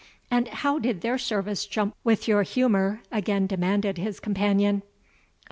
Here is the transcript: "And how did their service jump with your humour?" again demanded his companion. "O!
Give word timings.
"And 0.31 0.47
how 0.47 0.79
did 0.79 1.01
their 1.01 1.19
service 1.19 1.67
jump 1.67 1.93
with 2.03 2.27
your 2.27 2.41
humour?" 2.41 3.01
again 3.11 3.45
demanded 3.45 3.99
his 3.99 4.19
companion. 4.19 4.81
"O! 4.83 4.89